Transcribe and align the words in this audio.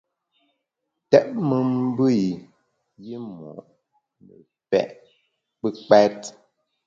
Tèt 1.09 1.27
me 1.47 1.57
mbe 1.83 2.05
i 2.25 2.25
yimo’ 3.05 3.49
ne 4.25 4.33
pe’ 4.69 4.79
kpùkpèt. 5.57 6.17